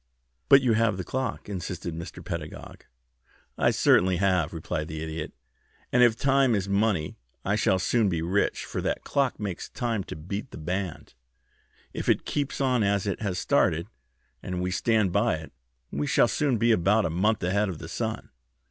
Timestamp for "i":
3.55-3.69, 7.45-7.55